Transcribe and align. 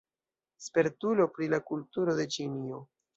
Spertulo 0.67 1.27
pri 1.35 1.49
la 1.55 1.59
kulturo 1.67 2.17
de 2.21 2.25
Ĉinio. 2.37 2.81